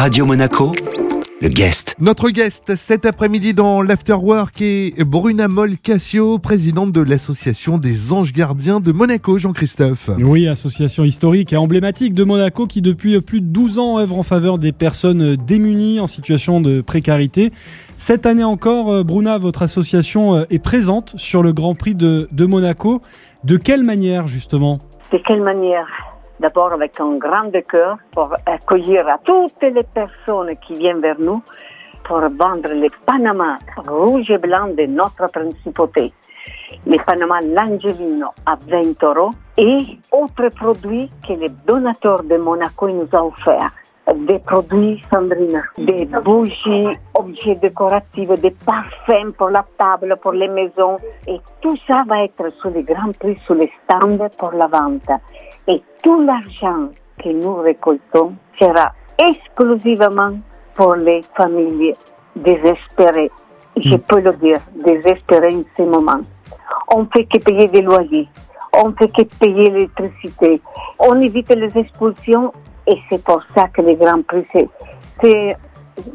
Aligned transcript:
Radio 0.00 0.24
Monaco, 0.24 0.72
le 1.42 1.48
guest. 1.48 1.94
Notre 2.00 2.30
guest 2.30 2.74
cet 2.74 3.04
après-midi 3.04 3.52
dans 3.52 3.82
l'Afterwork 3.82 4.58
est 4.62 5.04
Bruna 5.04 5.46
Moll 5.46 5.76
Cassio, 5.76 6.38
présidente 6.38 6.90
de 6.90 7.02
l'association 7.02 7.76
des 7.76 8.10
Anges 8.10 8.32
Gardiens 8.32 8.80
de 8.80 8.92
Monaco, 8.92 9.36
Jean-Christophe. 9.36 10.08
Oui, 10.18 10.48
association 10.48 11.04
historique 11.04 11.52
et 11.52 11.58
emblématique 11.58 12.14
de 12.14 12.24
Monaco 12.24 12.66
qui 12.66 12.80
depuis 12.80 13.20
plus 13.20 13.42
de 13.42 13.48
12 13.48 13.78
ans 13.78 13.98
œuvre 13.98 14.18
en 14.18 14.22
faveur 14.22 14.56
des 14.56 14.72
personnes 14.72 15.36
démunies 15.36 16.00
en 16.00 16.06
situation 16.06 16.62
de 16.62 16.80
précarité. 16.80 17.52
Cette 17.96 18.24
année 18.24 18.42
encore, 18.42 18.90
euh, 18.90 19.04
Bruna, 19.04 19.36
votre 19.36 19.60
association 19.60 20.34
euh, 20.34 20.44
est 20.48 20.64
présente 20.64 21.12
sur 21.18 21.42
le 21.42 21.52
Grand 21.52 21.74
Prix 21.74 21.94
de, 21.94 22.26
de 22.32 22.46
Monaco. 22.46 23.02
De 23.44 23.58
quelle 23.58 23.82
manière 23.82 24.28
justement? 24.28 24.78
De 25.12 25.20
quelle 25.26 25.42
manière? 25.42 25.86
D'abord 26.40 26.72
avec 26.72 26.98
un 26.98 27.18
grand 27.18 27.50
cœur 27.68 27.98
pour 28.12 28.34
accueillir 28.46 29.06
à 29.06 29.18
toutes 29.18 29.60
les 29.60 29.82
personnes 29.82 30.56
qui 30.66 30.72
viennent 30.72 31.02
vers 31.02 31.20
nous 31.20 31.42
pour 32.02 32.20
vendre 32.20 32.72
les 32.72 32.88
Panama 33.04 33.58
rouge 33.86 34.30
et 34.30 34.38
blanc 34.38 34.68
de 34.68 34.86
notre 34.86 35.30
principauté. 35.30 36.14
Les 36.86 36.98
Panama 36.98 37.42
L'Angelino 37.42 38.28
à 38.46 38.56
20 38.56 39.02
euros 39.02 39.32
et 39.58 39.98
autres 40.12 40.48
produits 40.56 41.10
que 41.28 41.34
les 41.34 41.50
donateurs 41.66 42.22
de 42.22 42.38
Monaco 42.38 42.88
nous 42.88 43.08
ont 43.12 43.26
offerts 43.26 43.72
des 44.14 44.38
produits 44.38 45.02
Sandrine, 45.12 45.62
des 45.76 46.06
bougies, 46.06 46.88
objets 47.14 47.54
décoratifs, 47.56 48.30
des 48.40 48.54
parfums 48.64 49.32
pour 49.36 49.50
la 49.50 49.64
table, 49.76 50.16
pour 50.22 50.32
les 50.32 50.48
maisons. 50.48 50.96
Et 51.26 51.38
tout 51.60 51.76
ça 51.86 52.02
va 52.06 52.24
être 52.24 52.50
sur 52.60 52.70
les 52.70 52.82
grands 52.82 53.12
prix, 53.12 53.38
sur 53.44 53.54
les 53.54 53.70
stands 53.84 54.28
pour 54.38 54.52
la 54.52 54.66
vente. 54.66 55.10
Et 55.68 55.82
tout 56.02 56.20
l'argent 56.22 56.88
que 57.22 57.28
nous 57.28 57.56
récoltons 57.56 58.34
sera 58.58 58.92
exclusivement 59.18 60.38
pour 60.74 60.94
les 60.94 61.20
familles 61.36 61.94
désespérées. 62.36 63.30
Je 63.76 63.96
peux 63.96 64.20
le 64.20 64.32
dire, 64.34 64.60
désespérées 64.84 65.54
en 65.54 65.62
ce 65.76 65.82
moment. 65.82 66.20
On 66.88 67.06
fait 67.06 67.24
que 67.24 67.38
payer 67.38 67.68
des 67.68 67.82
loyers, 67.82 68.28
on 68.72 68.92
fait 68.92 69.08
que 69.08 69.22
payer 69.38 69.70
l'électricité, 69.70 70.60
on 70.98 71.20
évite 71.20 71.50
les 71.50 71.76
expulsions 71.76 72.52
et 72.86 72.96
c'est 73.08 73.22
pour 73.22 73.42
ça 73.54 73.68
que 73.68 73.82
les 73.82 73.94
Grands 73.94 74.22
Prix, 74.22 74.46
c'est, 75.20 75.56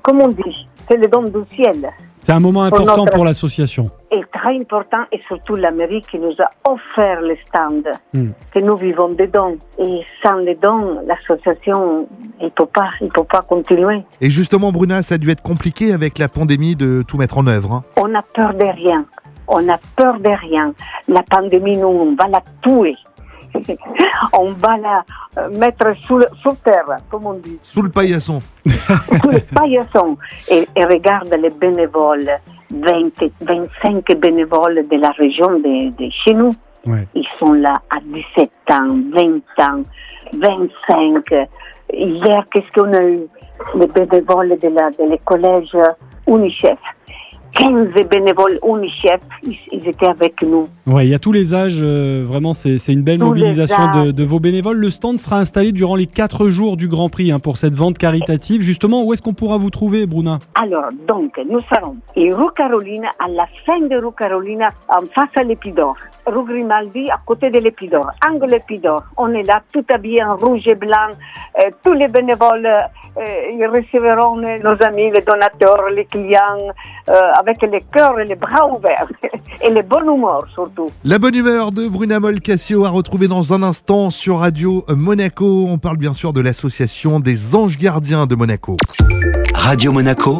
comme 0.01 0.21
on 0.21 0.29
dit, 0.29 0.67
c'est 0.87 0.97
le 0.97 1.07
don 1.07 1.23
du 1.23 1.39
ciel. 1.55 1.89
C'est 2.19 2.33
un 2.33 2.39
moment 2.39 2.63
important 2.63 2.93
pour, 2.93 3.03
notre... 3.05 3.15
pour 3.17 3.25
l'association. 3.25 3.89
Et 4.11 4.21
très 4.45 4.55
important, 4.57 5.05
et 5.11 5.19
surtout 5.27 5.55
l'Amérique 5.55 6.07
qui 6.11 6.19
nous 6.19 6.33
a 6.39 6.69
offert 6.69 7.21
le 7.21 7.35
stand, 7.47 7.87
mm. 8.13 8.29
que 8.51 8.59
nous 8.59 8.75
vivons 8.75 9.09
dedans. 9.09 9.55
Et 9.79 10.01
sans 10.23 10.37
les 10.37 10.55
dons, 10.55 11.01
l'association, 11.07 12.07
il 12.39 12.45
ne 12.45 12.49
peut, 12.49 12.67
pas, 12.67 12.91
il 13.01 13.09
peut 13.09 13.23
pas 13.23 13.41
continuer. 13.41 14.03
Et 14.21 14.29
justement, 14.29 14.71
Bruna, 14.71 15.01
ça 15.01 15.15
a 15.15 15.17
dû 15.17 15.29
être 15.31 15.41
compliqué 15.41 15.93
avec 15.93 16.17
la 16.19 16.27
pandémie 16.27 16.75
de 16.75 17.01
tout 17.01 17.17
mettre 17.17 17.37
en 17.37 17.47
œuvre. 17.47 17.73
Hein. 17.73 17.83
On 17.97 18.13
a 18.13 18.21
peur 18.21 18.53
de 18.53 18.65
rien. 18.65 19.05
On 19.47 19.67
a 19.67 19.77
peur 19.95 20.19
de 20.19 20.29
rien. 20.29 20.73
La 21.07 21.23
pandémie, 21.23 21.77
nous, 21.77 21.87
on 21.87 22.15
va 22.15 22.27
la 22.27 22.41
tuer. 22.61 22.95
on 24.33 24.51
va 24.51 24.77
la 24.77 25.49
mettre 25.49 25.93
sous, 26.07 26.17
le, 26.17 26.25
sous 26.41 26.55
terre, 26.63 26.97
comme 27.09 27.25
on 27.25 27.33
dit. 27.33 27.57
Sous 27.63 27.81
le 27.81 27.89
paillasson. 27.89 28.41
sous 28.65 29.31
le 29.31 29.39
paillasson. 29.39 30.17
Et, 30.49 30.67
et, 30.75 30.85
regarde 30.85 31.33
les 31.41 31.49
bénévoles, 31.49 32.29
20, 32.75 33.23
25 33.41 34.19
bénévoles 34.19 34.85
de 34.87 34.97
la 34.97 35.11
région 35.11 35.59
de, 35.59 35.89
de 35.91 36.09
chez 36.23 36.33
nous. 36.33 36.51
Ouais. 36.85 37.07
Ils 37.15 37.27
sont 37.39 37.53
là 37.53 37.73
à 37.89 37.97
17 38.03 38.49
ans, 38.71 38.95
20 39.11 39.63
ans, 39.63 39.83
25. 40.33 41.47
Hier, 41.93 42.45
qu'est-ce 42.51 42.71
qu'on 42.79 42.93
a 42.93 43.03
eu? 43.03 43.21
Les 43.75 43.87
bénévoles 43.87 44.57
de, 44.59 44.67
la, 44.69 44.89
de 44.91 45.09
les 45.09 45.17
collèges 45.19 45.75
UNICEF. 46.27 46.79
15 47.55 47.87
bénévoles 48.09 48.59
UNICEF, 48.63 49.21
ils, 49.43 49.57
ils, 49.71 49.87
étaient 49.87 50.07
avec 50.07 50.41
nous. 50.41 50.67
Ouais, 50.87 51.07
il 51.07 51.09
y 51.09 51.15
a 51.15 51.19
tous 51.19 51.31
les 51.31 51.53
âges, 51.53 51.79
euh, 51.81 52.23
vraiment, 52.25 52.53
c'est 52.53 52.77
une 52.89 53.01
belle 53.01 53.19
tous 53.19 53.25
mobilisation 53.25 53.91
de, 53.93 54.11
de, 54.11 54.23
vos 54.23 54.39
bénévoles. 54.39 54.77
Le 54.77 54.89
stand 54.89 55.17
sera 55.17 55.39
installé 55.39 55.71
durant 55.71 55.95
les 55.95 56.05
4 56.05 56.49
jours 56.49 56.77
du 56.77 56.87
Grand 56.87 57.09
Prix 57.09 57.31
hein, 57.31 57.39
pour 57.39 57.57
cette 57.57 57.73
vente 57.73 57.97
caritative. 57.97 58.61
Justement, 58.61 59.03
où 59.03 59.13
est-ce 59.13 59.21
qu'on 59.21 59.33
pourra 59.33 59.57
vous 59.57 59.69
trouver, 59.69 60.05
Bruna? 60.05 60.39
Alors, 60.55 60.89
donc, 61.07 61.39
nous 61.49 61.61
serons 61.73 61.95
à 62.15 62.35
rue 62.35 62.51
Carolina, 62.55 63.09
à 63.19 63.29
la 63.29 63.47
fin 63.65 63.79
de 63.79 63.95
rue 63.95 64.13
Carolina, 64.17 64.69
en 64.89 65.05
face 65.13 65.29
à 65.37 65.43
l'Épidore. 65.43 65.97
Rue 66.25 66.45
Grimaldi, 66.45 67.09
à 67.09 67.19
côté 67.25 67.49
de 67.49 67.59
l'Épidore, 67.59 68.11
angle 68.27 68.47
l'Épidore. 68.47 69.03
On 69.17 69.33
est 69.33 69.43
là, 69.43 69.61
tout 69.73 69.85
habillé 69.89 70.23
en 70.23 70.35
rouge 70.35 70.67
et 70.67 70.75
blanc. 70.75 71.09
Euh, 71.59 71.69
tous 71.83 71.93
les 71.93 72.07
bénévoles, 72.07 72.65
euh, 72.65 73.21
ils 73.51 73.65
recevront 73.65 74.37
nos 74.37 74.83
amis, 74.85 75.11
les 75.11 75.21
donateurs, 75.21 75.85
les 75.93 76.05
clients, 76.05 76.73
avec 77.39 77.61
les 77.61 77.81
cœurs 77.93 78.19
et 78.19 78.25
les 78.25 78.35
bras 78.35 78.67
ouverts 78.67 79.07
et 79.61 79.69
le 79.69 79.81
bon 79.81 80.01
humeur 80.15 80.45
surtout. 80.53 80.89
La 81.03 81.19
bonne 81.19 81.35
humeur 81.35 81.71
de 81.71 81.87
Bruna 81.87 82.19
Moll 82.19 82.39
Cassio 82.41 82.85
à 82.85 82.89
retrouver 82.89 83.27
dans 83.27 83.53
un 83.53 83.63
instant 83.63 84.09
sur 84.09 84.39
Radio 84.39 84.83
Monaco. 84.89 85.67
On 85.69 85.77
parle 85.77 85.97
bien 85.97 86.13
sûr 86.13 86.33
de 86.33 86.41
l'association 86.41 87.19
des 87.19 87.55
Anges 87.55 87.77
Gardiens 87.77 88.25
de 88.25 88.35
Monaco. 88.35 88.75
Radio 89.53 89.91
Monaco, 89.91 90.37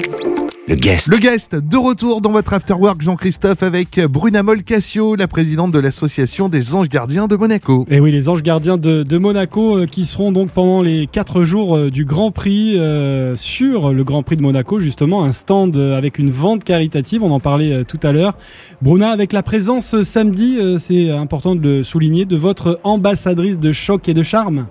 le 0.68 0.76
guest. 0.76 1.08
Le 1.08 1.18
guest 1.18 1.56
de 1.56 1.78
retour 1.78 2.22
dans 2.22 2.32
votre 2.32 2.54
afterwork 2.54 3.02
Jean-Christophe 3.02 3.62
avec 3.62 4.00
Bruna 4.00 4.42
Moll 4.42 4.64
Cassio, 4.64 5.16
la 5.16 5.28
présidente 5.28 5.72
de 5.72 5.78
l'association 5.78 6.50
des 6.50 6.74
Anges 6.74 6.90
Gardiens 6.90 7.28
de 7.28 7.36
Monaco. 7.36 7.86
Et 7.90 8.00
oui, 8.00 8.12
les 8.12 8.30
Anges 8.30 8.42
Gardiens 8.42 8.78
de, 8.78 9.04
de 9.04 9.18
Monaco 9.20 9.78
euh, 9.78 9.86
qui 9.86 10.06
seront 10.06 10.32
donc 10.32 10.50
pendant 10.50 10.82
les 10.82 11.06
4 11.06 11.44
jours 11.44 11.78
euh, 11.78 11.92
du 11.92 12.04
Grand 12.04 12.32
Prix 12.32 12.80
euh, 12.80 13.36
sur 13.36 13.94
le 13.94 14.04
Grand 14.04 14.24
Prix 14.24 14.38
de 14.38 14.42
Monaco, 14.42 14.80
justement 14.80 15.24
un 15.24 15.34
stand 15.34 15.78
euh, 15.78 15.98
avec 15.98 16.18
une 16.18 16.32
vente 16.32 16.64
caritative, 16.64 17.24
on 17.24 17.32
en 17.32 17.40
parlait 17.40 17.72
euh, 17.72 17.84
tout 17.84 18.00
à 18.02 18.12
l'heure. 18.12 18.36
Bruna, 18.82 19.12
avec 19.12 19.34
la 19.34 19.44
présence 19.44 19.94
euh, 19.94 20.04
samedi, 20.04 20.58
c'est 20.80 21.12
important 21.12 21.56
de 21.56 21.62
le 21.62 21.84
souligner, 21.84 22.26
de 22.26 22.36
votre 22.36 22.80
ambassadrice 22.84 23.60
de 23.60 23.72
choc 23.72 24.10
et 24.10 24.14
de 24.14 24.24
charme. 24.24 24.66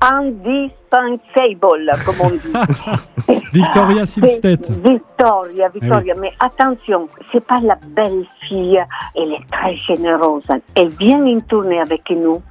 Indispensable, 0.00 1.90
comme 2.04 2.20
on 2.20 2.30
dit. 2.30 2.52
Victoria 3.52 4.06
Silvstedt. 4.06 4.70
Victoria, 4.70 5.68
Victoria. 5.68 6.14
Oui. 6.14 6.20
Mais 6.20 6.32
attention, 6.40 7.08
c'est 7.32 7.44
pas 7.44 7.60
la 7.60 7.78
belle 7.88 8.24
fille. 8.48 8.82
Elle 9.14 9.32
est 9.32 9.50
très 9.50 9.72
généreuse. 9.72 10.44
Elle 10.74 10.88
vient 10.90 11.24
une 11.24 11.42
tournée 11.42 11.80
avec 11.80 12.08
nous 12.10 12.42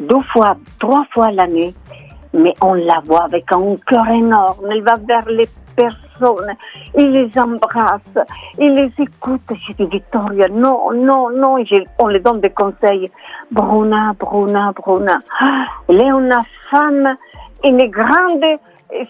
deux 0.00 0.22
fois, 0.32 0.56
trois 0.78 1.04
fois 1.12 1.30
l'année. 1.32 1.74
Mais 2.34 2.54
on 2.60 2.74
la 2.74 3.00
voit 3.04 3.24
avec 3.24 3.50
un 3.52 3.76
cœur 3.86 4.06
énorme. 4.08 4.66
Elle 4.70 4.82
va 4.82 4.94
vers 4.96 5.28
les 5.28 5.48
personnes. 5.76 6.52
Il 6.96 7.08
les 7.08 7.30
embrasse. 7.38 8.18
Il 8.58 8.74
les 8.74 8.92
écoute. 8.98 9.42
Je 9.68 9.72
dis, 9.74 9.86
Victoria, 9.90 10.48
non, 10.50 10.92
non, 10.92 11.30
non. 11.30 11.56
On 11.98 12.08
lui 12.08 12.20
donne 12.20 12.40
des 12.40 12.50
conseils. 12.50 13.10
Bruna, 13.50 14.12
Bruna, 14.18 14.72
Bruna. 14.72 15.18
Elle 15.88 16.02
est 16.02 16.08
une 16.08 16.34
femme, 16.70 17.16
est 17.62 17.88
grande 17.88 18.58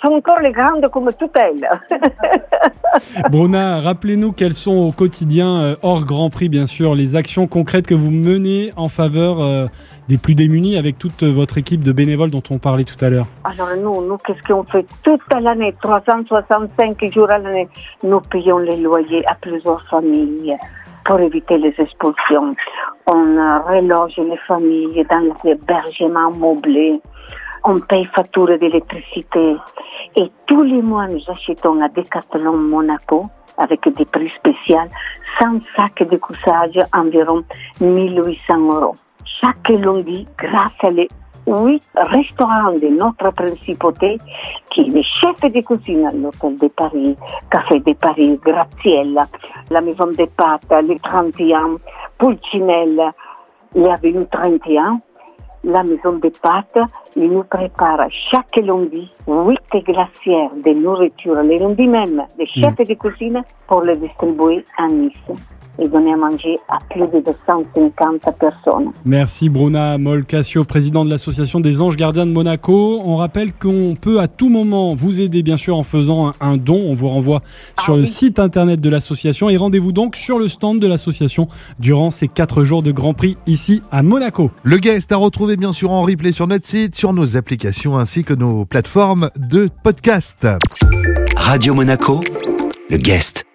sont 0.02 0.12
encore 0.12 0.40
les 0.40 0.52
grandes 0.52 0.88
comme 0.90 1.08
toutes 1.18 1.36
elles. 1.36 1.68
Bruna, 3.30 3.80
rappelez-nous 3.80 4.32
quelles 4.32 4.54
sont 4.54 4.76
au 4.76 4.92
quotidien, 4.92 5.60
euh, 5.60 5.76
hors 5.82 6.04
Grand 6.04 6.30
Prix 6.30 6.48
bien 6.48 6.66
sûr, 6.66 6.94
les 6.94 7.16
actions 7.16 7.46
concrètes 7.46 7.86
que 7.86 7.94
vous 7.94 8.10
menez 8.10 8.72
en 8.76 8.88
faveur 8.88 9.40
euh, 9.40 9.66
des 10.08 10.18
plus 10.18 10.34
démunis 10.34 10.76
avec 10.76 10.98
toute 10.98 11.22
votre 11.22 11.58
équipe 11.58 11.84
de 11.84 11.92
bénévoles 11.92 12.30
dont 12.30 12.42
on 12.50 12.58
parlait 12.58 12.84
tout 12.84 13.02
à 13.04 13.10
l'heure. 13.10 13.26
Alors 13.44 13.68
nous, 13.76 14.06
nous 14.06 14.16
qu'est-ce 14.18 14.42
qu'on 14.42 14.64
fait 14.64 14.86
toute 15.02 15.20
l'année, 15.40 15.74
365 15.82 17.12
jours 17.12 17.30
à 17.30 17.38
l'année, 17.38 17.68
nous 18.02 18.20
payons 18.20 18.58
les 18.58 18.76
loyers 18.76 19.26
à 19.28 19.34
plusieurs 19.34 19.84
familles 19.88 20.56
pour 21.04 21.20
éviter 21.20 21.58
les 21.58 21.74
expulsions. 21.78 22.52
On 23.06 23.36
reloge 23.68 24.16
les 24.16 24.36
familles 24.38 25.06
dans 25.08 25.32
l'hébergement 25.44 26.30
meublé 26.32 27.00
on 27.66 27.80
paye 27.80 28.06
facture 28.14 28.58
d'électricité. 28.58 29.56
Et 30.14 30.30
tous 30.46 30.62
les 30.62 30.82
mois, 30.82 31.08
nous 31.08 31.22
achetons 31.28 31.80
à 31.82 31.88
Decathlon 31.88 32.56
Monaco, 32.56 33.26
avec 33.58 33.88
des 33.96 34.04
prix 34.04 34.28
spéciaux, 34.28 34.88
100 35.38 35.60
sacs 35.76 36.08
de 36.08 36.16
couchage, 36.16 36.78
environ 36.92 37.42
1800 37.80 38.58
euros. 38.58 38.94
Chaque 39.40 39.68
lundi, 39.68 40.26
grâce 40.38 40.72
à 40.82 40.90
les 40.90 41.08
huit 41.46 41.82
restaurants 41.96 42.72
de 42.72 42.88
notre 42.88 43.32
principauté, 43.32 44.18
qui 44.70 44.82
est 44.82 44.84
le 44.84 45.02
chef 45.02 45.40
de 45.52 45.60
cuisine 45.60 46.06
à 46.06 46.12
l'hôtel 46.12 46.56
de 46.58 46.68
Paris, 46.68 47.16
Café 47.50 47.80
de 47.80 47.92
Paris, 47.94 48.38
Graziella, 48.44 49.26
la 49.70 49.80
maison 49.80 50.06
des 50.06 50.26
pâtes, 50.26 50.72
les 50.86 50.98
31, 50.98 51.76
Pulcinella, 52.18 53.10
l'avenue 53.74 54.26
31, 54.30 55.00
la 55.66 55.82
maison 55.82 56.12
des 56.22 56.30
pâtes 56.30 56.78
il 57.16 57.30
nous 57.30 57.44
prépare 57.44 58.06
chaque 58.10 58.56
lundi 58.56 59.10
huit 59.26 59.84
glacières 59.84 60.50
de 60.64 60.70
nourriture, 60.70 61.34
le 61.34 61.58
lundi 61.58 61.88
même, 61.88 62.22
les 62.38 62.46
chefs 62.46 62.78
mmh. 62.78 62.84
de 62.84 62.94
cuisine 62.94 63.42
pour 63.66 63.82
les 63.82 63.96
distribuer 63.96 64.64
à 64.78 64.86
Nice. 64.86 65.16
Et 65.78 65.88
donner 65.88 66.12
à 66.12 66.16
manger 66.16 66.56
à 66.68 66.78
plus 66.90 67.00
de 67.02 67.22
250 67.24 68.20
personnes. 68.38 68.90
Merci 69.04 69.48
Bruna 69.48 69.98
Molcassio, 69.98 70.64
président 70.64 71.04
de 71.04 71.10
l'association 71.10 71.60
des 71.60 71.80
anges 71.80 71.96
gardiens 71.96 72.26
de 72.26 72.32
Monaco. 72.32 73.00
On 73.04 73.16
rappelle 73.16 73.52
qu'on 73.52 73.94
peut 74.00 74.20
à 74.20 74.28
tout 74.28 74.48
moment 74.48 74.94
vous 74.94 75.20
aider 75.20 75.42
bien 75.42 75.56
sûr 75.56 75.76
en 75.76 75.82
faisant 75.84 76.32
un, 76.40 76.56
don. 76.56 76.82
On 76.86 76.94
vous 76.94 77.08
renvoie 77.08 77.42
sur 77.82 77.94
Ah 77.94 77.96
le 77.96 78.02
oui. 78.02 78.08
site 78.08 78.38
internet 78.38 78.80
de 78.80 78.88
l'association 78.88 79.48
et 79.48 79.56
rendez-vous 79.56 79.92
donc 79.92 80.16
sur 80.16 80.38
le 80.38 80.48
stand 80.48 80.80
de 80.80 80.86
l'association 80.86 81.48
durant 81.78 82.10
ces 82.10 82.28
quatre 82.28 82.64
jours 82.64 82.82
de 82.82 82.92
Grand 82.92 83.14
Prix 83.14 83.36
ici 83.46 83.82
à 83.90 84.02
Monaco. 84.02 84.50
Le 84.62 84.78
guest 84.78 85.12
à 85.12 85.16
retrouver 85.16 85.56
bien 85.56 85.72
sûr 85.72 85.90
en 85.90 86.02
replay 86.02 86.32
sur 86.32 86.46
notre 86.46 86.66
site, 86.66 86.94
sur 86.94 87.12
nos 87.12 87.36
applications 87.36 87.98
ainsi 87.98 88.24
que 88.24 88.34
nos 88.34 88.64
plateformes 88.64 89.30
de 89.36 89.68
podcast. 89.82 90.46
Radio 91.36 91.74
Monaco, 91.74 92.20
le 92.90 92.96
guest. 92.96 93.45